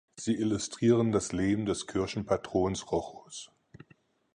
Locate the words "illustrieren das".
0.33-1.31